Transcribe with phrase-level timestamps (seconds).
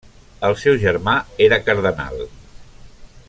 [0.47, 1.13] El seu germà
[1.49, 2.27] era cardenal.